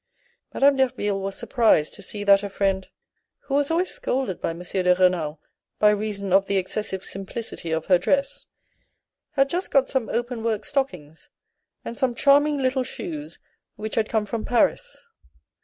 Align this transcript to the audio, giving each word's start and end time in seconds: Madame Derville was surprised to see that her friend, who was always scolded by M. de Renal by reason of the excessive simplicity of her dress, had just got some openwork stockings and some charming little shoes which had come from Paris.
Madame 0.51 0.77
Derville 0.77 1.19
was 1.21 1.37
surprised 1.37 1.93
to 1.93 2.01
see 2.01 2.23
that 2.23 2.41
her 2.41 2.49
friend, 2.49 2.87
who 3.37 3.53
was 3.53 3.69
always 3.69 3.91
scolded 3.91 4.41
by 4.41 4.49
M. 4.49 4.57
de 4.63 4.95
Renal 4.95 5.39
by 5.77 5.91
reason 5.91 6.33
of 6.33 6.47
the 6.47 6.57
excessive 6.57 7.03
simplicity 7.05 7.71
of 7.71 7.85
her 7.85 7.99
dress, 7.99 8.47
had 9.33 9.47
just 9.47 9.69
got 9.69 9.87
some 9.89 10.09
openwork 10.09 10.65
stockings 10.65 11.29
and 11.85 11.95
some 11.95 12.15
charming 12.15 12.57
little 12.57 12.83
shoes 12.83 13.37
which 13.75 13.93
had 13.93 14.09
come 14.09 14.25
from 14.25 14.43
Paris. 14.43 15.05